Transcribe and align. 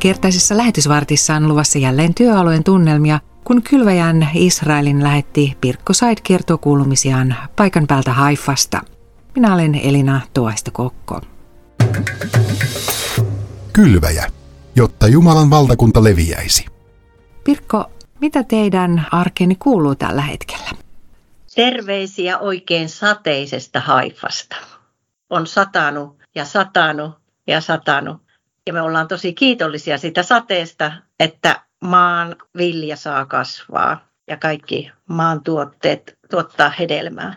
Tämän 0.00 0.14
kertaisessa 0.14 0.56
lähetysvartissa 0.56 1.34
on 1.34 1.48
luvassa 1.48 1.78
jälleen 1.78 2.14
työalueen 2.14 2.64
tunnelmia, 2.64 3.20
kun 3.44 3.62
kylväjän 3.62 4.28
Israelin 4.34 5.02
lähetti 5.02 5.56
Pirkko 5.60 5.92
Said 5.92 6.18
kertoo 6.22 6.58
kuulumisiaan 6.58 7.36
paikan 7.56 7.86
päältä 7.86 8.12
Haifasta. 8.12 8.80
Minä 9.34 9.54
olen 9.54 9.74
Elina 9.74 10.20
Tuoista 10.34 10.70
Kokko. 10.70 11.20
Kylväjä, 13.72 14.26
jotta 14.76 15.08
Jumalan 15.08 15.50
valtakunta 15.50 16.04
leviäisi. 16.04 16.66
Pirkko, 17.44 17.90
mitä 18.20 18.42
teidän 18.44 19.06
arkeni 19.12 19.54
kuuluu 19.54 19.94
tällä 19.94 20.22
hetkellä? 20.22 20.70
Terveisiä 21.54 22.38
oikein 22.38 22.88
sateisesta 22.88 23.80
Haifasta. 23.80 24.56
On 25.30 25.46
satanut 25.46 26.18
ja 26.34 26.44
satanut 26.44 27.12
ja 27.46 27.60
satanut. 27.60 28.29
Ja 28.66 28.72
me 28.72 28.80
ollaan 28.80 29.08
tosi 29.08 29.32
kiitollisia 29.32 29.98
siitä 29.98 30.22
sateesta, 30.22 30.92
että 31.20 31.60
maan 31.80 32.36
vilja 32.56 32.96
saa 32.96 33.26
kasvaa 33.26 34.08
ja 34.28 34.36
kaikki 34.36 34.92
maan 35.08 35.42
tuotteet 35.44 36.18
tuottaa 36.30 36.70
hedelmää. 36.70 37.34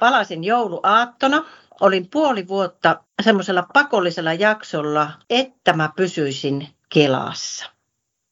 Palasin 0.00 0.44
jouluaattona. 0.44 1.44
Olin 1.80 2.10
puoli 2.10 2.48
vuotta 2.48 3.04
semmoisella 3.22 3.66
pakollisella 3.72 4.32
jaksolla, 4.32 5.10
että 5.30 5.72
mä 5.72 5.90
pysyisin 5.96 6.68
Kelassa. 6.88 7.70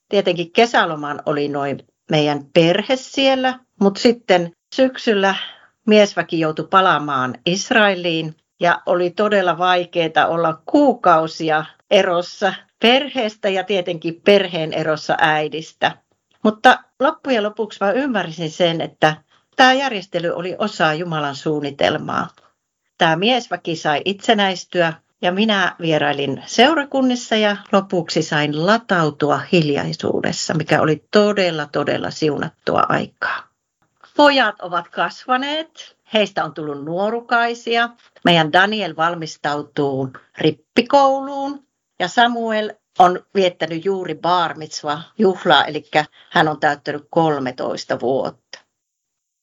Tietenkin 0.08 0.52
kesälomaan 0.52 1.22
oli 1.26 1.48
noin 1.48 1.86
meidän 2.10 2.46
perhe 2.54 2.96
siellä, 2.96 3.58
mutta 3.80 4.00
sitten 4.00 4.52
syksyllä 4.74 5.34
miesväki 5.86 6.40
joutui 6.40 6.68
palaamaan 6.70 7.34
Israeliin 7.46 8.36
ja 8.62 8.82
oli 8.86 9.10
todella 9.10 9.58
vaikeaa 9.58 10.26
olla 10.28 10.62
kuukausia 10.66 11.64
erossa 11.90 12.54
perheestä 12.80 13.48
ja 13.48 13.64
tietenkin 13.64 14.20
perheen 14.24 14.72
erossa 14.72 15.16
äidistä. 15.18 15.96
Mutta 16.42 16.78
loppujen 17.00 17.42
lopuksi 17.42 17.78
mä 17.80 17.92
ymmärsin 17.92 18.50
sen, 18.50 18.80
että 18.80 19.16
tämä 19.56 19.72
järjestely 19.72 20.28
oli 20.28 20.56
osa 20.58 20.94
Jumalan 20.94 21.36
suunnitelmaa. 21.36 22.28
Tämä 22.98 23.16
miesväki 23.16 23.76
sai 23.76 24.02
itsenäistyä 24.04 24.92
ja 25.22 25.32
minä 25.32 25.76
vierailin 25.80 26.42
seurakunnissa 26.46 27.36
ja 27.36 27.56
lopuksi 27.72 28.22
sain 28.22 28.66
latautua 28.66 29.40
hiljaisuudessa, 29.52 30.54
mikä 30.54 30.80
oli 30.80 31.04
todella, 31.10 31.66
todella 31.66 32.10
siunattua 32.10 32.82
aikaa. 32.88 33.51
Pojat 34.16 34.60
ovat 34.60 34.88
kasvaneet, 34.88 35.96
heistä 36.12 36.44
on 36.44 36.54
tullut 36.54 36.84
nuorukaisia. 36.84 37.88
Meidän 38.24 38.52
Daniel 38.52 38.96
valmistautuu 38.96 40.08
rippikouluun 40.38 41.66
ja 41.98 42.08
Samuel 42.08 42.72
on 42.98 43.26
viettänyt 43.34 43.84
juuri 43.84 44.14
bar 44.14 44.56
mitzvah 44.56 45.12
juhlaa, 45.18 45.64
eli 45.64 45.84
hän 46.30 46.48
on 46.48 46.60
täyttänyt 46.60 47.06
13 47.10 48.00
vuotta. 48.00 48.58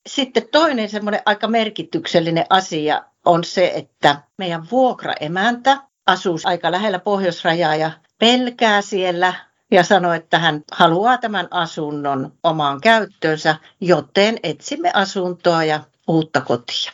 Sitten 0.08 0.48
toinen 0.52 0.90
semmoinen 0.90 1.22
aika 1.26 1.48
merkityksellinen 1.48 2.46
asia 2.50 3.04
on 3.26 3.44
se, 3.44 3.72
että 3.76 4.22
meidän 4.38 4.70
vuokraemäntä 4.72 5.78
asuu 6.08 6.40
aika 6.44 6.72
lähellä 6.72 7.00
pohjoisrajaa 7.00 7.76
ja 7.76 7.92
pelkää 8.20 8.82
siellä 8.82 9.34
ja 9.72 9.84
sanoi, 9.84 10.18
että 10.18 10.40
hän 10.40 10.64
haluaa 10.72 11.18
tämän 11.18 11.48
asunnon 11.52 12.32
omaan 12.44 12.82
käyttöönsä, 12.82 13.56
joten 13.82 14.38
etsimme 14.44 14.92
asuntoa 14.94 15.64
ja 15.64 15.80
uutta 16.08 16.42
kotia. 16.42 16.92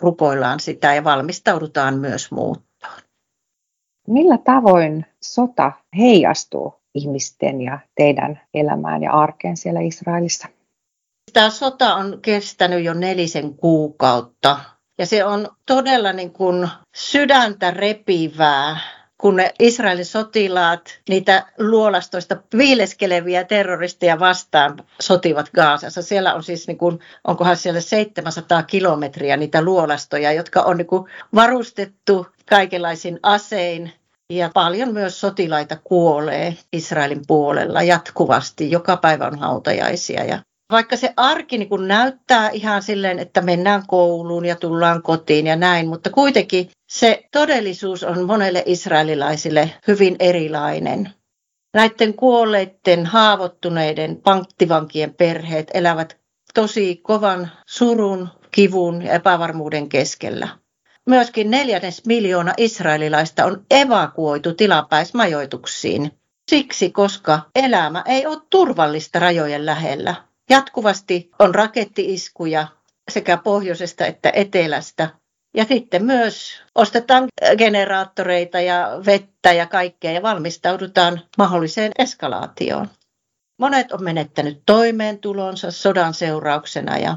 Rukoillaan 0.00 0.60
sitä 0.60 0.94
ja 0.94 1.04
valmistaudutaan 1.04 1.98
myös 1.98 2.30
muuttoon. 2.30 3.00
Millä 4.08 4.38
tavoin 4.38 5.06
sota 5.22 5.72
heijastuu 5.98 6.74
ihmisten 6.94 7.60
ja 7.60 7.78
teidän 7.94 8.40
elämään 8.54 9.02
ja 9.02 9.12
arkeen 9.12 9.56
siellä 9.56 9.80
Israelissa? 9.80 10.48
Tämä 11.32 11.50
sota 11.50 11.94
on 11.94 12.18
kestänyt 12.22 12.84
jo 12.84 12.94
nelisen 12.94 13.54
kuukautta 13.54 14.58
ja 14.98 15.06
se 15.06 15.24
on 15.24 15.48
todella 15.66 16.12
niin 16.12 16.32
kuin 16.32 16.68
sydäntä 16.94 17.70
repivää, 17.70 18.76
kun 19.22 19.40
Israelin 19.58 20.04
sotilaat 20.04 21.00
niitä 21.08 21.46
luolastoista 21.58 22.36
viileskeleviä 22.56 23.44
terroristeja 23.44 24.18
vastaan 24.18 24.84
sotivat 25.00 25.50
Gaasassa. 25.54 26.02
Siellä 26.02 26.34
on 26.34 26.42
siis, 26.42 26.66
niin 26.66 26.78
kuin, 26.78 26.98
onkohan 27.24 27.56
siellä 27.56 27.80
700 27.80 28.62
kilometriä 28.62 29.36
niitä 29.36 29.62
luolastoja, 29.62 30.32
jotka 30.32 30.62
on 30.62 30.76
niin 30.76 30.86
kuin 30.86 31.10
varustettu 31.34 32.26
kaikenlaisin 32.48 33.20
asein. 33.22 33.92
Ja 34.30 34.50
paljon 34.54 34.92
myös 34.92 35.20
sotilaita 35.20 35.76
kuolee 35.84 36.56
Israelin 36.72 37.22
puolella 37.26 37.82
jatkuvasti. 37.82 38.70
Joka 38.70 38.96
päivä 38.96 39.26
on 39.26 39.38
hautajaisia 39.38 40.24
ja 40.24 40.38
vaikka 40.72 40.96
se 40.96 41.12
arki 41.16 41.58
niin 41.58 41.68
kun 41.68 41.88
näyttää 41.88 42.50
ihan 42.50 42.82
silleen, 42.82 43.18
että 43.18 43.40
mennään 43.40 43.82
kouluun 43.86 44.44
ja 44.44 44.56
tullaan 44.56 45.02
kotiin 45.02 45.46
ja 45.46 45.56
näin, 45.56 45.88
mutta 45.88 46.10
kuitenkin 46.10 46.70
se 46.90 47.24
todellisuus 47.32 48.04
on 48.04 48.24
monelle 48.26 48.62
israelilaisille 48.66 49.70
hyvin 49.88 50.16
erilainen. 50.18 51.10
Näiden 51.74 52.14
kuolleiden, 52.14 53.06
haavoittuneiden 53.06 54.16
panktivankien 54.16 55.14
perheet 55.14 55.70
elävät 55.74 56.16
tosi 56.54 56.96
kovan 56.96 57.50
surun, 57.66 58.28
kivun 58.50 59.02
ja 59.02 59.12
epävarmuuden 59.12 59.88
keskellä. 59.88 60.48
Myöskin 61.06 61.50
neljännes 61.50 62.06
miljoona 62.06 62.52
israelilaista 62.56 63.44
on 63.44 63.66
evakuoitu 63.70 64.54
tilapäismajoituksiin. 64.54 66.12
Siksi, 66.50 66.90
koska 66.90 67.40
elämä 67.54 68.02
ei 68.06 68.26
ole 68.26 68.38
turvallista 68.50 69.18
rajojen 69.18 69.66
lähellä. 69.66 70.14
Jatkuvasti 70.50 71.30
on 71.38 71.54
rakettiiskuja 71.54 72.66
sekä 73.10 73.36
pohjoisesta 73.36 74.06
että 74.06 74.30
etelästä. 74.34 75.08
Ja 75.56 75.64
sitten 75.64 76.04
myös 76.04 76.62
ostetaan 76.74 77.28
generaattoreita 77.58 78.60
ja 78.60 78.88
vettä 79.06 79.52
ja 79.52 79.66
kaikkea 79.66 80.12
ja 80.12 80.22
valmistaudutaan 80.22 81.20
mahdolliseen 81.38 81.92
eskalaatioon. 81.98 82.88
Monet 83.58 83.92
on 83.92 84.04
menettänyt 84.04 84.62
toimeentulonsa 84.66 85.70
sodan 85.70 86.14
seurauksena 86.14 86.98
ja 86.98 87.16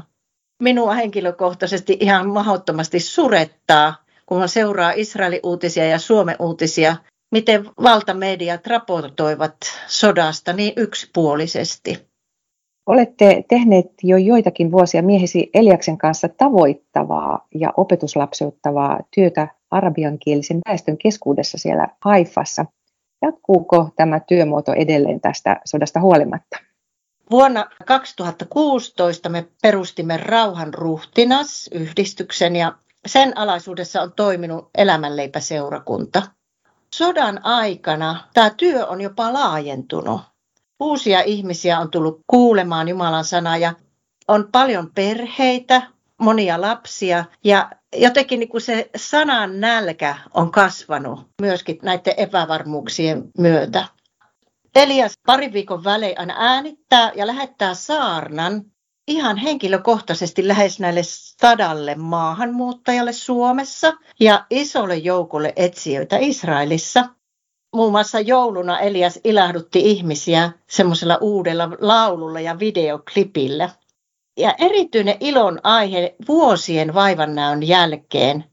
minua 0.62 0.94
henkilökohtaisesti 0.94 1.96
ihan 2.00 2.28
mahdottomasti 2.28 3.00
surettaa, 3.00 4.04
kun 4.26 4.48
seuraa 4.48 4.92
Israelin 4.96 5.40
uutisia 5.42 5.84
ja 5.84 5.98
Suomen 5.98 6.36
uutisia, 6.38 6.96
miten 7.32 7.70
valtamediat 7.82 8.66
raportoivat 8.66 9.56
sodasta 9.86 10.52
niin 10.52 10.72
yksipuolisesti. 10.76 12.06
Olette 12.86 13.44
tehneet 13.48 13.92
jo 14.02 14.16
joitakin 14.16 14.72
vuosia 14.72 15.02
miehesi 15.02 15.50
Eliaksen 15.54 15.98
kanssa 15.98 16.28
tavoittavaa 16.28 17.46
ja 17.54 17.72
opetuslapseuttavaa 17.76 19.00
työtä 19.14 19.48
arabiankielisen 19.70 20.60
väestön 20.68 20.98
keskuudessa 20.98 21.58
siellä 21.58 21.88
Haifassa. 22.00 22.66
Jatkuuko 23.22 23.90
tämä 23.96 24.20
työmuoto 24.20 24.72
edelleen 24.72 25.20
tästä 25.20 25.60
sodasta 25.64 26.00
huolimatta? 26.00 26.56
Vuonna 27.30 27.66
2016 27.86 29.28
me 29.28 29.48
perustimme 29.62 30.16
Rauhan 30.16 30.74
ruhtinas 30.74 31.70
yhdistyksen 31.74 32.56
ja 32.56 32.72
sen 33.06 33.38
alaisuudessa 33.38 34.02
on 34.02 34.12
toiminut 34.12 34.70
elämänleipäseurakunta. 34.78 36.22
Sodan 36.94 37.44
aikana 37.44 38.28
tämä 38.34 38.50
työ 38.50 38.86
on 38.86 39.00
jopa 39.00 39.32
laajentunut 39.32 40.20
uusia 40.80 41.22
ihmisiä 41.22 41.78
on 41.78 41.90
tullut 41.90 42.20
kuulemaan 42.26 42.88
Jumalan 42.88 43.24
sanaa 43.24 43.56
ja 43.56 43.74
on 44.28 44.48
paljon 44.52 44.90
perheitä, 44.94 45.82
monia 46.18 46.60
lapsia 46.60 47.24
ja 47.44 47.70
jotenkin 47.96 48.40
niin 48.40 48.48
kuin 48.48 48.60
se 48.60 48.90
sanan 48.96 49.60
nälkä 49.60 50.16
on 50.34 50.50
kasvanut 50.50 51.20
myöskin 51.40 51.78
näiden 51.82 52.14
epävarmuuksien 52.16 53.24
myötä. 53.38 53.84
Elias 54.76 55.12
parin 55.26 55.52
viikon 55.52 55.84
välein 55.84 56.20
aina 56.20 56.34
äänittää 56.38 57.12
ja 57.14 57.26
lähettää 57.26 57.74
saarnan 57.74 58.62
ihan 59.08 59.36
henkilökohtaisesti 59.36 60.48
lähes 60.48 60.80
näille 60.80 61.00
sadalle 61.04 61.94
maahanmuuttajalle 61.94 63.12
Suomessa 63.12 63.92
ja 64.20 64.46
isolle 64.50 64.96
joukolle 64.96 65.52
etsijöitä 65.56 66.16
Israelissa 66.20 67.04
muun 67.76 67.92
muassa 67.92 68.20
jouluna 68.20 68.80
Elias 68.80 69.20
ilahdutti 69.24 69.80
ihmisiä 69.90 70.50
semmoisella 70.66 71.18
uudella 71.20 71.68
laululla 71.80 72.40
ja 72.40 72.58
videoklipillä. 72.58 73.70
Ja 74.36 74.54
erityinen 74.58 75.16
ilon 75.20 75.60
aihe 75.62 76.14
vuosien 76.28 76.94
vaivannäön 76.94 77.62
jälkeen 77.62 78.44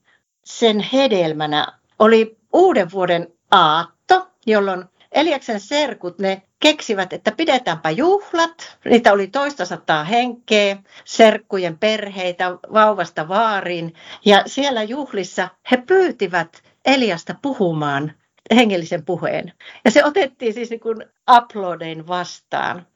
sen 0.45 0.79
hedelmänä 0.79 1.67
oli 1.99 2.37
uuden 2.53 2.91
vuoden 2.91 3.27
aatto, 3.51 4.27
jolloin 4.45 4.85
Eliaksen 5.11 5.59
serkut 5.59 6.19
ne 6.19 6.41
keksivät, 6.59 7.13
että 7.13 7.31
pidetäänpä 7.31 7.89
juhlat. 7.89 8.77
Niitä 8.85 9.13
oli 9.13 9.27
toista 9.27 9.65
sataa 9.65 10.03
henkeä, 10.03 10.77
serkkujen 11.05 11.77
perheitä 11.77 12.51
vauvasta 12.73 13.27
vaariin. 13.27 13.93
Ja 14.25 14.43
siellä 14.45 14.83
juhlissa 14.83 15.49
he 15.71 15.77
pyytivät 15.77 16.63
Eliasta 16.85 17.35
puhumaan 17.41 18.11
hengellisen 18.55 19.05
puheen. 19.05 19.53
Ja 19.85 19.91
se 19.91 20.05
otettiin 20.05 20.53
siis 20.53 20.69
niin 20.69 20.79
kuin 20.79 21.05
uploadein 21.37 22.07
vastaan. 22.07 22.87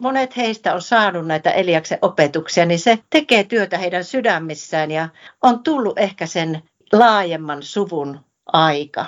Monet 0.00 0.36
heistä 0.36 0.74
on 0.74 0.82
saanut 0.82 1.26
näitä 1.26 1.50
Eliaksen 1.50 1.98
opetuksia, 2.02 2.66
niin 2.66 2.78
se 2.78 2.98
tekee 3.10 3.44
työtä 3.44 3.78
heidän 3.78 4.04
sydämissään 4.04 4.90
ja 4.90 5.08
on 5.42 5.62
tullut 5.62 5.98
ehkä 5.98 6.26
sen 6.26 6.62
laajemman 6.92 7.62
suvun 7.62 8.20
aika. 8.46 9.06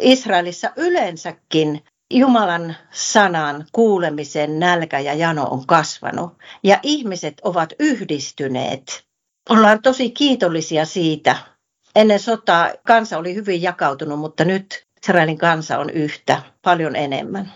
Israelissa 0.00 0.70
yleensäkin 0.76 1.84
Jumalan 2.10 2.76
sanan 2.90 3.66
kuulemisen 3.72 4.58
nälkä 4.58 5.00
ja 5.00 5.14
jano 5.14 5.48
on 5.50 5.66
kasvanut 5.66 6.38
ja 6.64 6.80
ihmiset 6.82 7.34
ovat 7.44 7.72
yhdistyneet. 7.78 9.06
Ollaan 9.50 9.82
tosi 9.82 10.10
kiitollisia 10.10 10.84
siitä. 10.84 11.36
Ennen 11.96 12.20
sotaa 12.20 12.70
kansa 12.86 13.18
oli 13.18 13.34
hyvin 13.34 13.62
jakautunut, 13.62 14.18
mutta 14.18 14.44
nyt 14.44 14.85
Israelin 15.06 15.38
kansa 15.38 15.78
on 15.78 15.90
yhtä, 15.90 16.42
paljon 16.62 16.96
enemmän. 16.96 17.52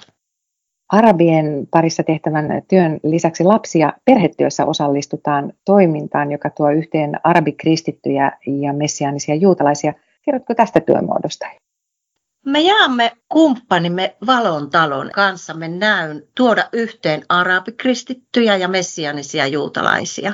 Arabien 0.88 1.66
parissa 1.70 2.02
tehtävän 2.02 2.62
työn 2.68 3.00
lisäksi 3.02 3.44
lapsi- 3.44 3.78
ja 3.78 3.92
perhetyössä 4.04 4.66
osallistutaan 4.66 5.52
toimintaan, 5.64 6.32
joka 6.32 6.50
tuo 6.50 6.70
yhteen 6.70 7.20
arabikristittyjä 7.24 8.32
ja 8.46 8.72
messiaanisia 8.72 9.34
juutalaisia. 9.34 9.94
Kerrotko 10.22 10.54
tästä 10.54 10.80
työmuodosta? 10.80 11.46
Me 12.46 12.60
jaamme 12.60 13.12
kumppanimme 13.28 14.16
Valon 14.26 14.70
talon 14.70 15.10
kanssamme 15.14 15.68
näyn 15.68 16.22
tuoda 16.36 16.68
yhteen 16.72 17.22
arabikristittyjä 17.28 18.56
ja 18.56 18.68
messianisia 18.68 19.46
juutalaisia. 19.46 20.32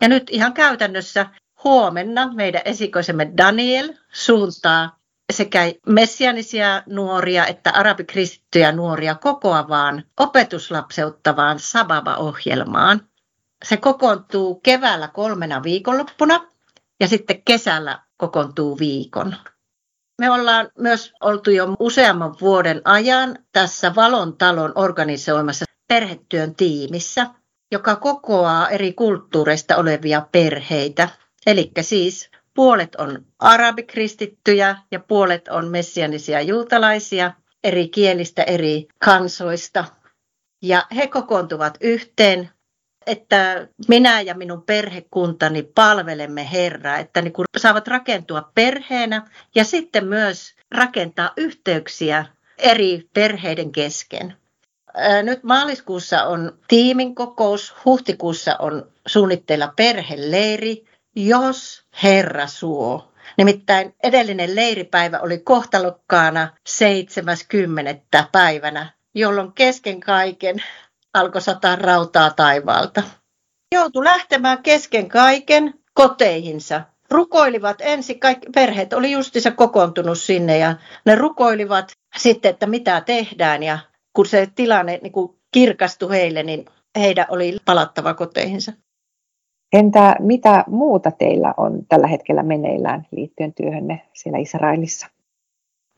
Ja 0.00 0.08
nyt 0.08 0.30
ihan 0.30 0.52
käytännössä 0.52 1.26
huomenna 1.64 2.32
meidän 2.34 2.62
esikoisemme 2.64 3.32
Daniel 3.36 3.94
suuntaa 4.12 4.95
sekä 5.36 5.60
messianisia 5.86 6.82
nuoria 6.86 7.46
että 7.46 7.70
arabikristittyjä 7.70 8.72
nuoria 8.72 9.14
kokoavaan 9.14 10.04
opetuslapseuttavaan 10.20 11.58
Sababa-ohjelmaan. 11.58 13.00
Se 13.64 13.76
kokoontuu 13.76 14.54
keväällä 14.54 15.08
kolmena 15.08 15.62
viikonloppuna 15.62 16.46
ja 17.00 17.08
sitten 17.08 17.42
kesällä 17.42 17.98
kokoontuu 18.16 18.78
viikon. 18.78 19.36
Me 20.18 20.30
ollaan 20.30 20.70
myös 20.78 21.12
oltu 21.20 21.50
jo 21.50 21.76
useamman 21.80 22.34
vuoden 22.40 22.80
ajan 22.84 23.38
tässä 23.52 23.94
Valon 23.94 24.36
talon 24.36 24.72
organisoimassa 24.74 25.64
perhetyön 25.88 26.54
tiimissä, 26.54 27.26
joka 27.72 27.96
kokoaa 27.96 28.68
eri 28.68 28.92
kulttuureista 28.92 29.76
olevia 29.76 30.26
perheitä. 30.32 31.08
Eli 31.46 31.70
siis 31.80 32.30
puolet 32.56 32.94
on 32.94 33.26
arabikristittyjä 33.38 34.76
ja 34.90 35.00
puolet 35.00 35.48
on 35.48 35.68
messianisia 35.68 36.40
juutalaisia 36.40 37.32
eri 37.64 37.88
kielistä, 37.88 38.42
eri 38.42 38.88
kansoista. 38.98 39.84
Ja 40.62 40.86
he 40.96 41.06
kokoontuvat 41.06 41.78
yhteen 41.80 42.50
että 43.06 43.68
minä 43.88 44.20
ja 44.20 44.34
minun 44.34 44.62
perhekuntani 44.62 45.62
palvelemme 45.62 46.48
Herraa, 46.52 46.98
että 46.98 47.22
niin 47.22 47.32
kuin 47.32 47.46
saavat 47.56 47.88
rakentua 47.88 48.50
perheenä 48.54 49.26
ja 49.54 49.64
sitten 49.64 50.06
myös 50.06 50.54
rakentaa 50.70 51.32
yhteyksiä 51.36 52.26
eri 52.58 53.08
perheiden 53.14 53.72
kesken. 53.72 54.34
Nyt 55.22 55.42
maaliskuussa 55.42 56.24
on 56.24 56.58
tiimin 56.68 57.14
kokous, 57.14 57.74
huhtikuussa 57.84 58.56
on 58.58 58.92
suunnitteilla 59.06 59.72
perheleiri, 59.76 60.84
jos 61.16 61.84
Herra 62.02 62.46
suo. 62.46 63.12
Nimittäin 63.38 63.94
edellinen 64.02 64.56
leiripäivä 64.56 65.20
oli 65.20 65.38
kohtalokkaana 65.38 66.48
70. 66.66 68.24
päivänä, 68.32 68.92
jolloin 69.14 69.52
kesken 69.52 70.00
kaiken 70.00 70.56
alkoi 71.14 71.42
sataa 71.42 71.76
rautaa 71.76 72.30
taivaalta. 72.30 73.02
Joutui 73.74 74.04
lähtemään 74.04 74.62
kesken 74.62 75.08
kaiken 75.08 75.74
koteihinsa. 75.94 76.82
Rukoilivat 77.10 77.76
ensin, 77.80 78.20
kaikki 78.20 78.46
perheet 78.54 78.92
oli 78.92 79.10
justissa 79.10 79.50
kokoontunut 79.50 80.18
sinne 80.18 80.58
ja 80.58 80.76
ne 81.06 81.14
rukoilivat 81.14 81.92
sitten, 82.16 82.50
että 82.50 82.66
mitä 82.66 83.00
tehdään 83.00 83.62
ja 83.62 83.78
kun 84.12 84.26
se 84.26 84.48
tilanne 84.54 84.98
niin 85.02 85.12
kuin 85.12 85.38
kirkastui 85.52 86.10
heille, 86.10 86.42
niin 86.42 86.64
heidän 86.98 87.26
oli 87.28 87.58
palattava 87.64 88.14
koteihinsa. 88.14 88.72
Entä 89.72 90.16
mitä 90.18 90.64
muuta 90.66 91.10
teillä 91.10 91.54
on 91.56 91.86
tällä 91.88 92.06
hetkellä 92.06 92.42
meneillään 92.42 93.06
liittyen 93.10 93.54
työhönne 93.54 94.02
siellä 94.12 94.38
Israelissa? 94.38 95.06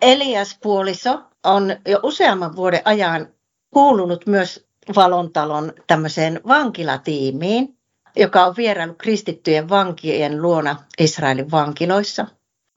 Elias 0.03 0.59
puoliso 0.63 1.21
on 1.45 1.77
jo 1.87 2.01
useamman 2.03 2.57
vuoden 2.57 2.83
ajan 2.85 3.29
kuulunut 3.75 4.27
myös 4.27 4.69
Valontalon 4.97 5.73
tämmöiseen 5.87 6.41
vankilatiimiin, 6.49 7.79
joka 8.17 8.45
on 8.47 8.55
vierailu 8.57 8.95
kristittyjen 8.95 9.69
vankien 9.69 10.43
luona 10.43 10.77
Israelin 10.99 11.51
vankiloissa. 11.51 12.27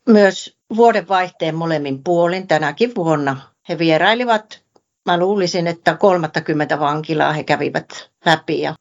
Myös 0.08 0.58
vuodenvaihteen 0.76 1.56
molemmin 1.56 2.04
puolin 2.04 2.48
tänäkin 2.48 2.96
vuonna 2.96 3.38
he 3.70 3.78
vierailivat, 3.78 4.64
mä 5.06 5.18
luulisin, 5.18 5.68
että 5.68 5.96
30 5.96 6.80
vankilaa 6.80 7.34
he 7.34 7.44
kävivät 7.44 8.10
läpi. 8.26 8.62
Ja 8.62 8.76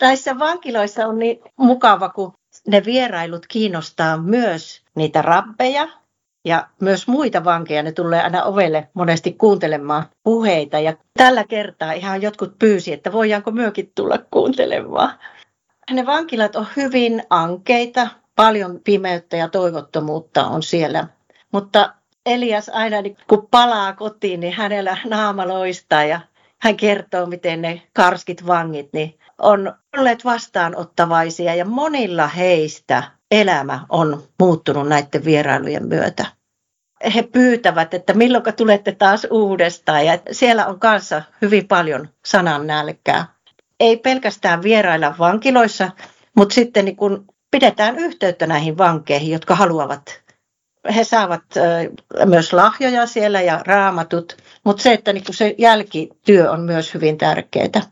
näissä 0.00 0.38
vankiloissa 0.38 1.06
on 1.06 1.18
niin 1.18 1.40
mukava, 1.56 2.08
kun 2.08 2.32
ne 2.68 2.84
vierailut 2.84 3.46
kiinnostaa 3.46 4.16
myös 4.16 4.82
niitä 4.94 5.22
rabbeja, 5.22 5.88
ja 6.44 6.68
myös 6.80 7.08
muita 7.08 7.44
vankeja, 7.44 7.82
ne 7.82 7.92
tulee 7.92 8.22
aina 8.22 8.44
ovelle 8.44 8.88
monesti 8.94 9.32
kuuntelemaan 9.32 10.06
puheita. 10.22 10.78
Ja 10.78 10.94
tällä 11.16 11.44
kertaa 11.44 11.92
ihan 11.92 12.22
jotkut 12.22 12.58
pyysi, 12.58 12.92
että 12.92 13.12
voidaanko 13.12 13.50
myökin 13.50 13.92
tulla 13.94 14.18
kuuntelemaan. 14.30 15.12
Ne 15.90 16.06
vankilat 16.06 16.56
on 16.56 16.66
hyvin 16.76 17.22
ankeita, 17.30 18.08
paljon 18.36 18.80
pimeyttä 18.84 19.36
ja 19.36 19.48
toivottomuutta 19.48 20.46
on 20.46 20.62
siellä. 20.62 21.08
Mutta 21.52 21.94
Elias 22.26 22.68
aina 22.68 23.02
niin 23.02 23.16
kun 23.28 23.48
palaa 23.50 23.92
kotiin, 23.92 24.40
niin 24.40 24.52
hänellä 24.52 24.96
naama 25.04 25.48
loistaa 25.48 26.04
ja 26.04 26.20
hän 26.62 26.76
kertoo, 26.76 27.26
miten 27.26 27.62
ne 27.62 27.82
karskit 27.92 28.46
vangit 28.46 28.92
niin 28.92 29.18
on 29.38 29.74
olleet 29.98 30.24
vastaanottavaisia 30.24 31.54
ja 31.54 31.64
monilla 31.64 32.26
heistä 32.26 33.02
elämä 33.30 33.86
on 33.88 34.22
muuttunut 34.38 34.88
näiden 34.88 35.24
vierailujen 35.24 35.86
myötä. 35.86 36.26
He 37.14 37.22
pyytävät, 37.22 37.94
että 37.94 38.14
milloin 38.14 38.44
tulette 38.56 38.92
taas 38.92 39.26
uudestaan 39.30 40.06
ja 40.06 40.18
siellä 40.30 40.66
on 40.66 40.80
kanssa 40.80 41.22
hyvin 41.42 41.68
paljon 41.68 42.08
sanan 42.26 42.66
nälkää. 42.66 43.26
Ei 43.80 43.96
pelkästään 43.96 44.62
vierailla 44.62 45.14
vankiloissa, 45.18 45.90
mutta 46.36 46.54
sitten 46.54 46.84
niin 46.84 46.96
kun 46.96 47.24
pidetään 47.50 47.98
yhteyttä 47.98 48.46
näihin 48.46 48.78
vankeihin, 48.78 49.32
jotka 49.32 49.54
haluavat. 49.54 50.22
He 50.96 51.04
saavat 51.04 51.42
myös 52.24 52.52
lahjoja 52.52 53.06
siellä 53.06 53.40
ja 53.40 53.60
raamatut, 53.66 54.36
mutta 54.64 54.82
se, 54.82 54.92
että 54.92 55.12
niin 55.12 55.24
se 55.30 55.54
jälkityö 55.58 56.50
on 56.50 56.60
myös 56.60 56.94
hyvin 56.94 57.18
tärkeää. 57.18 57.82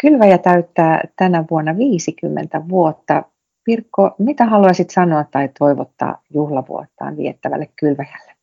Kylväjä 0.00 0.38
täyttää 0.38 1.00
tänä 1.16 1.44
vuonna 1.50 1.76
50 1.76 2.60
vuotta. 2.68 3.22
Pirkko, 3.64 4.14
mitä 4.18 4.44
haluaisit 4.44 4.90
sanoa 4.90 5.24
tai 5.24 5.48
toivottaa 5.58 6.22
juhlavuottaan 6.34 7.16
viettävälle 7.16 7.68
kylväjälle? 7.80 8.36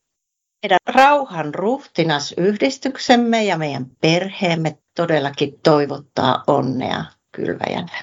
Meidän 0.63 0.79
rauhan 0.87 1.55
ruhtinas 1.55 2.33
yhdistyksemme 2.37 3.43
ja 3.43 3.57
meidän 3.57 3.85
perheemme 4.01 4.77
todellakin 4.95 5.59
toivottaa 5.63 6.43
onnea 6.47 7.05
kylväjälle. 7.31 7.97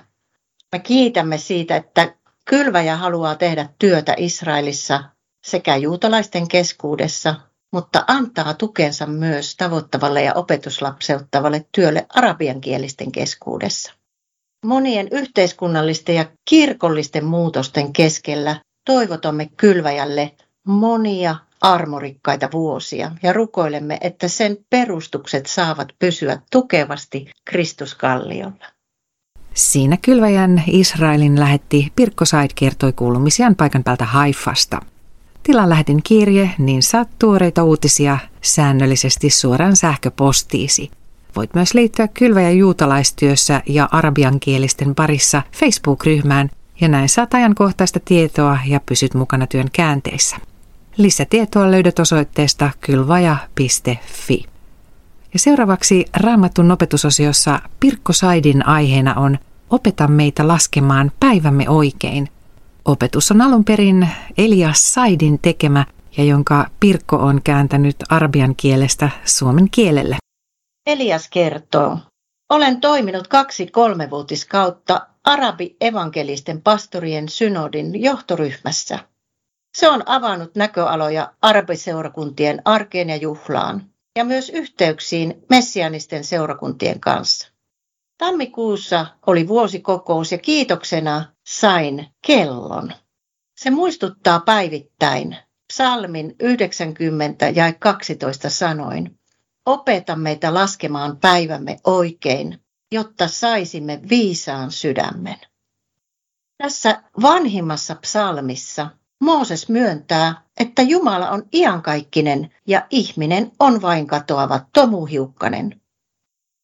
Me 0.72 0.78
kiitämme 0.78 1.38
siitä, 1.38 1.76
että 1.76 2.14
kylväjä 2.44 2.96
haluaa 2.96 3.34
tehdä 3.34 3.68
työtä 3.78 4.14
Israelissa 4.16 5.04
sekä 5.44 5.76
juutalaisten 5.76 6.48
keskuudessa, 6.48 7.34
mutta 7.72 8.04
antaa 8.06 8.54
tukensa 8.54 9.06
myös 9.06 9.56
tavoittavalle 9.56 10.22
ja 10.22 10.34
opetuslapseuttavalle 10.34 11.66
työlle 11.72 12.06
arabiankielisten 12.08 13.12
keskuudessa. 13.12 13.92
Monien 14.64 15.08
yhteiskunnallisten 15.10 16.14
ja 16.14 16.24
kirkollisten 16.50 17.24
muutosten 17.24 17.92
keskellä 17.92 18.56
toivotamme 18.86 19.50
kylväjälle 19.56 20.30
monia 20.66 21.36
armorikkaita 21.60 22.48
vuosia 22.52 23.10
ja 23.22 23.32
rukoilemme, 23.32 23.98
että 24.00 24.28
sen 24.28 24.56
perustukset 24.70 25.46
saavat 25.46 25.88
pysyä 25.98 26.38
tukevasti 26.52 27.30
Kristuskalliolla. 27.44 28.66
Siinä 29.54 29.96
kylväjän 29.96 30.62
Israelin 30.66 31.40
lähetti 31.40 31.92
Pirkko 31.96 32.24
Said 32.24 32.50
kertoi 32.54 32.92
kuulumisiaan 32.92 33.56
paikan 33.56 33.84
päältä 33.84 34.04
Haifasta. 34.04 34.80
Tilan 35.42 35.68
lähetin 35.68 36.02
kirje, 36.02 36.50
niin 36.58 36.82
saat 36.82 37.08
tuoreita 37.18 37.64
uutisia 37.64 38.18
säännöllisesti 38.42 39.30
suoraan 39.30 39.76
sähköpostiisi. 39.76 40.90
Voit 41.36 41.54
myös 41.54 41.74
liittyä 41.74 42.08
kylväjän 42.08 42.58
juutalaistyössä 42.58 43.62
ja 43.66 43.88
arabiankielisten 43.92 44.94
parissa 44.94 45.42
Facebook-ryhmään 45.52 46.50
ja 46.80 46.88
näin 46.88 47.08
saat 47.08 47.34
ajankohtaista 47.34 48.00
tietoa 48.04 48.58
ja 48.66 48.80
pysyt 48.86 49.14
mukana 49.14 49.46
työn 49.46 49.68
käänteissä. 49.72 50.36
Lisätietoa 50.96 51.70
löydät 51.70 51.98
osoitteesta 51.98 52.70
kylvaja.fi. 52.80 54.44
Ja 55.32 55.38
seuraavaksi 55.38 56.04
Raamatun 56.16 56.70
opetusosiossa 56.70 57.60
Pirkko 57.80 58.12
Saidin 58.12 58.66
aiheena 58.66 59.14
on 59.14 59.38
Opeta 59.70 60.08
meitä 60.08 60.48
laskemaan 60.48 61.12
päivämme 61.20 61.68
oikein. 61.68 62.28
Opetus 62.84 63.30
on 63.30 63.40
alun 63.40 63.64
perin 63.64 64.08
Elias 64.38 64.94
Saidin 64.94 65.38
tekemä 65.38 65.86
ja 66.16 66.24
jonka 66.24 66.66
Pirkko 66.80 67.16
on 67.16 67.42
kääntänyt 67.42 67.96
arabian 68.08 68.56
kielestä 68.56 69.10
suomen 69.24 69.70
kielelle. 69.70 70.16
Elias 70.86 71.28
kertoo, 71.30 71.98
olen 72.50 72.80
toiminut 72.80 73.28
kaksi 73.28 73.66
kolmevuotiskautta 73.66 75.06
arabi-evankelisten 75.24 76.62
pastorien 76.62 77.28
synodin 77.28 78.02
johtoryhmässä. 78.02 78.98
Se 79.76 79.88
on 79.88 80.02
avannut 80.06 80.54
näköaloja 80.54 81.32
arabiseurakuntien 81.42 82.62
arkeen 82.64 83.08
ja 83.08 83.16
juhlaan 83.16 83.90
ja 84.18 84.24
myös 84.24 84.50
yhteyksiin 84.50 85.42
messianisten 85.50 86.24
seurakuntien 86.24 87.00
kanssa. 87.00 87.49
Tammikuussa 88.20 89.06
oli 89.26 89.48
vuosikokous 89.48 90.32
ja 90.32 90.38
kiitoksena 90.38 91.24
sain 91.46 92.06
kellon. 92.26 92.92
Se 93.56 93.70
muistuttaa 93.70 94.40
päivittäin 94.40 95.36
psalmin 95.72 96.36
90 96.40 97.48
ja 97.48 97.72
12 97.72 98.50
sanoin. 98.50 99.18
Opeta 99.66 100.16
meitä 100.16 100.54
laskemaan 100.54 101.16
päivämme 101.16 101.76
oikein, 101.84 102.62
jotta 102.92 103.28
saisimme 103.28 104.00
viisaan 104.08 104.70
sydämen. 104.70 105.36
Tässä 106.58 107.02
vanhimmassa 107.22 107.94
psalmissa 107.94 108.90
Mooses 109.20 109.68
myöntää, 109.68 110.42
että 110.60 110.82
Jumala 110.82 111.30
on 111.30 111.42
iankaikkinen 111.52 112.54
ja 112.66 112.86
ihminen 112.90 113.52
on 113.58 113.82
vain 113.82 114.06
katoava 114.06 114.60
tomuhiukkanen. 114.72 115.80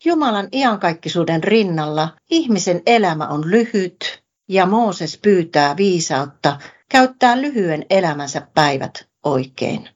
Jumalan 0.04 0.48
iankaikkisuuden 0.52 1.44
rinnalla 1.44 2.08
ihmisen 2.30 2.82
elämä 2.86 3.28
on 3.28 3.50
lyhyt 3.50 4.24
ja 4.48 4.66
Mooses 4.66 5.18
pyytää 5.18 5.76
viisautta 5.76 6.58
käyttää 6.88 7.40
lyhyen 7.40 7.86
elämänsä 7.90 8.46
päivät 8.54 9.08
oikein. 9.24 9.88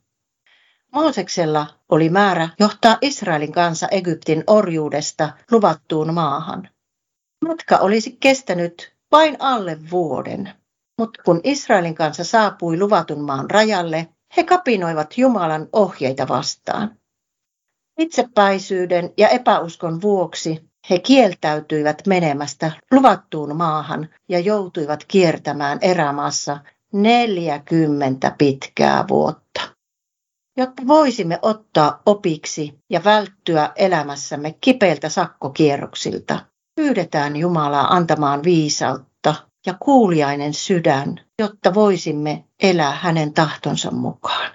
Mooseksella 0.93 1.67
oli 1.89 2.09
määrä 2.09 2.49
johtaa 2.61 2.99
Israelin 3.01 3.53
kansa 3.53 3.89
Egyptin 3.91 4.45
orjuudesta 4.47 5.33
luvattuun 5.51 6.15
maahan. 6.15 6.69
Matka 7.47 7.77
olisi 7.77 8.17
kestänyt 8.21 8.95
vain 9.13 9.37
alle 9.39 9.79
vuoden, 9.91 10.53
mutta 10.99 11.23
kun 11.23 11.41
Israelin 11.45 11.95
kansa 11.95 12.25
saapui 12.25 12.79
luvatun 12.79 13.21
maan 13.21 13.51
rajalle, 13.51 14.09
he 14.37 14.45
kapinoivat 14.45 15.19
Jumalan 15.19 15.69
ohjeita 15.73 16.29
vastaan. 16.29 17.00
Itsepäisyyden 18.01 19.13
ja 19.17 19.29
epäuskon 19.29 20.03
vuoksi 20.03 20.71
he 20.91 20.99
kieltäytyivät 20.99 22.03
menemästä 22.07 22.73
luvattuun 22.91 23.57
maahan 23.57 24.09
ja 24.29 24.39
joutuivat 24.39 25.05
kiertämään 25.05 25.79
erämaassa 25.83 26.59
40 26.93 28.33
pitkää 28.39 29.05
vuotta. 29.09 29.61
Jotta 30.57 30.83
voisimme 30.87 31.39
ottaa 31.43 32.03
opiksi 32.07 32.79
ja 32.91 33.05
välttyä 33.05 33.73
elämässämme 33.77 34.55
kipeiltä 34.61 35.09
sakkokierroksilta, 35.09 36.39
pyydetään 36.77 37.37
Jumalaa 37.37 37.95
antamaan 37.95 38.43
viisautta 38.45 39.35
ja 39.67 39.75
kuuliainen 39.81 40.55
sydän, 40.55 41.21
jotta 41.39 41.75
voisimme 41.75 42.45
elää 42.63 42.93
hänen 42.93 43.35
tahtonsa 43.35 43.91
mukaan. 43.91 44.51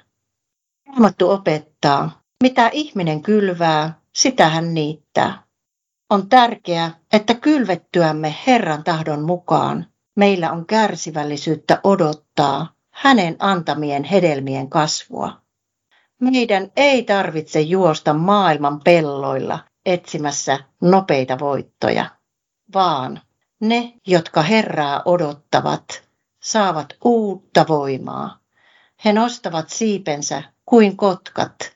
Raamattu 0.87 1.29
opettaa, 1.29 2.24
mitä 2.43 2.69
ihminen 2.73 3.21
kylvää, 3.21 3.99
sitä 4.13 4.49
hän 4.49 4.73
niittää. 4.73 5.43
On 6.09 6.29
tärkeää, 6.29 6.91
että 7.13 7.33
kylvettyämme 7.33 8.35
Herran 8.47 8.83
tahdon 8.83 9.23
mukaan 9.23 9.85
meillä 10.15 10.51
on 10.51 10.65
kärsivällisyyttä 10.65 11.79
odottaa 11.83 12.73
hänen 12.91 13.35
antamien 13.39 14.03
hedelmien 14.03 14.69
kasvua. 14.69 15.41
Meidän 16.21 16.71
ei 16.75 17.03
tarvitse 17.03 17.61
juosta 17.61 18.13
maailman 18.13 18.79
pelloilla 18.79 19.59
etsimässä 19.85 20.59
nopeita 20.81 21.39
voittoja, 21.39 22.05
vaan 22.73 23.21
ne, 23.59 23.93
jotka 24.07 24.41
Herraa 24.41 25.01
odottavat, 25.05 26.03
saavat 26.39 26.87
uutta 27.03 27.65
voimaa. 27.67 28.39
He 29.05 29.13
nostavat 29.13 29.69
siipensä 29.69 30.43
kuin 30.65 30.97
kotkat. 30.97 31.74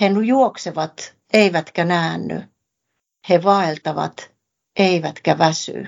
He 0.00 0.10
juoksevat, 0.26 1.14
eivätkä 1.32 1.84
näänny. 1.84 2.42
He 3.28 3.42
vaeltavat, 3.42 4.30
eivätkä 4.78 5.38
väsy. 5.38 5.86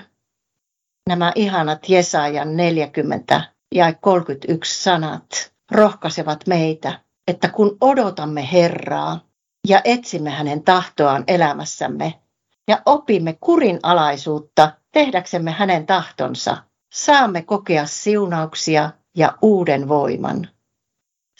Nämä 1.09 1.31
ihanat 1.35 1.89
Jesajan 1.89 2.57
40 2.57 3.43
ja 3.75 3.93
31 3.93 4.83
sanat 4.83 5.53
rohkaisevat 5.71 6.47
meitä, 6.47 6.99
että 7.27 7.49
kun 7.49 7.77
odotamme 7.81 8.51
Herraa 8.51 9.19
ja 9.67 9.81
etsimme 9.83 10.29
hänen 10.29 10.63
tahtoaan 10.63 11.23
elämässämme 11.27 12.19
ja 12.67 12.81
opimme 12.85 13.37
kurinalaisuutta 13.41 14.71
tehdäksemme 14.91 15.51
hänen 15.51 15.85
tahtonsa, 15.85 16.57
saamme 16.93 17.41
kokea 17.41 17.85
siunauksia 17.85 18.91
ja 19.17 19.37
uuden 19.41 19.87
voiman. 19.87 20.47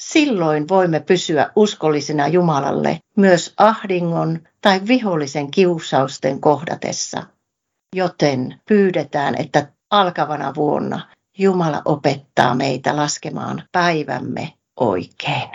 Silloin 0.02 0.68
voimme 0.68 1.00
pysyä 1.00 1.52
uskollisina 1.56 2.28
Jumalalle 2.28 3.00
myös 3.18 3.54
ahdingon 3.58 4.40
tai 4.62 4.82
vihollisen 4.88 5.52
kiusausten 5.52 6.42
kohdatessa. 6.42 7.24
Joten 7.96 8.60
pyydetään, 8.68 9.36
että 9.42 9.68
alkavana 9.92 10.56
vuonna 10.56 11.08
Jumala 11.38 11.82
opettaa 11.86 12.56
meitä 12.56 12.96
laskemaan 12.96 13.64
päivämme 13.72 14.54
oikein. 14.80 15.50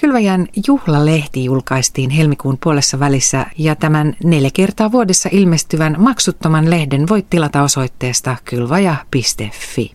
Kylväjän 0.00 0.46
juhlalehti 0.66 1.44
julkaistiin 1.44 2.10
helmikuun 2.10 2.58
puolessa 2.62 3.00
välissä 3.00 3.46
ja 3.58 3.76
tämän 3.76 4.16
neljä 4.24 4.50
kertaa 4.54 4.92
vuodessa 4.92 5.28
ilmestyvän 5.32 5.96
maksuttoman 5.98 6.70
lehden 6.70 7.08
voit 7.08 7.30
tilata 7.30 7.62
osoitteesta 7.62 8.36
kylvaja.fi. 8.44 9.92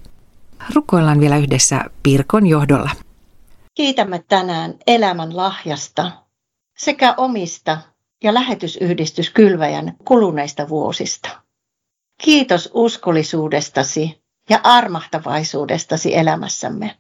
Rukoillaan 0.76 1.20
vielä 1.20 1.38
yhdessä 1.38 1.86
Pirkon 2.04 2.48
johdolla. 2.48 3.07
Kiitämme 3.78 4.24
tänään 4.28 4.76
elämän 4.88 5.38
lahjasta 5.38 6.12
sekä 6.78 7.14
omista 7.18 7.78
ja 8.24 8.34
lähetysyhdistys 8.34 9.30
Kylväjän 9.30 9.96
kuluneista 10.06 10.70
vuosista. 10.70 11.30
Kiitos 12.24 12.70
uskollisuudestasi 12.74 14.22
ja 14.50 14.60
armahtavaisuudestasi 14.64 16.16
elämässämme. 16.16 16.98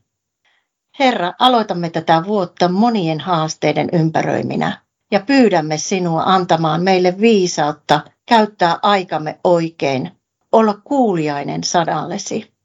Herra, 0.99 1.33
aloitamme 1.39 1.89
tätä 1.89 2.23
vuotta 2.27 2.69
monien 2.69 3.19
haasteiden 3.19 3.89
ympäröiminä 3.93 4.81
ja 5.11 5.19
pyydämme 5.19 5.77
sinua 5.77 6.23
antamaan 6.23 6.83
meille 6.83 7.15
viisautta 7.21 8.01
käyttää 8.25 8.79
aikamme 8.81 9.39
oikein, 9.43 10.11
olla 10.51 10.73
kuuliainen 10.83 11.63
sanallesi. 11.63 12.56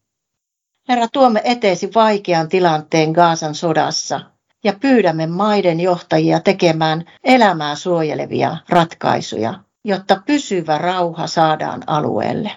Herra, 0.92 1.08
tuomme 1.12 1.40
eteesi 1.44 1.90
vaikean 1.94 2.48
tilanteen 2.48 3.10
Gaasan 3.10 3.54
sodassa 3.54 4.20
ja 4.64 4.72
pyydämme 4.80 5.26
maiden 5.26 5.80
johtajia 5.80 6.40
tekemään 6.40 7.04
elämää 7.24 7.74
suojelevia 7.74 8.56
ratkaisuja, 8.68 9.54
jotta 9.84 10.22
pysyvä 10.26 10.78
rauha 10.78 11.26
saadaan 11.26 11.82
alueelle. 11.86 12.50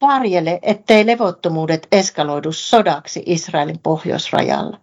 Varjele, 0.00 0.58
ettei 0.62 1.06
levottomuudet 1.06 1.88
eskaloidu 1.92 2.52
sodaksi 2.52 3.22
Israelin 3.26 3.78
pohjoisrajalla. 3.78 4.80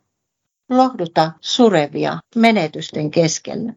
Lohduta 0.69 1.31
surevia 1.41 2.19
menetysten 2.35 3.11
keskellä. 3.11 3.73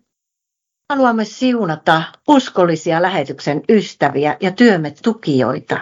Haluamme 0.90 1.24
siunata 1.24 2.02
uskollisia 2.28 3.02
lähetyksen 3.02 3.62
ystäviä 3.68 4.36
ja 4.40 4.50
työmme 4.50 4.94
tukijoita. 5.02 5.78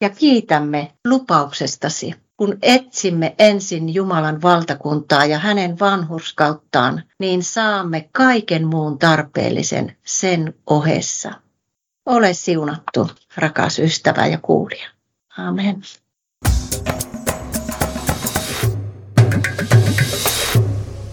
Ja 0.00 0.10
kiitämme 0.10 0.92
lupauksestasi, 1.06 2.25
kun 2.36 2.58
etsimme 2.62 3.34
ensin 3.38 3.94
Jumalan 3.94 4.42
valtakuntaa 4.42 5.24
ja 5.24 5.38
hänen 5.38 5.78
vanhurskauttaan, 5.78 7.02
niin 7.18 7.42
saamme 7.42 8.08
kaiken 8.12 8.66
muun 8.66 8.98
tarpeellisen 8.98 9.96
sen 10.04 10.54
ohessa. 10.66 11.32
Ole 12.06 12.34
siunattu, 12.34 13.10
rakas 13.36 13.78
ystävä 13.78 14.26
ja 14.26 14.38
kuulija. 14.38 14.88
Amen. 15.38 15.82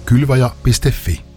Kylvaja.fi 0.06 1.33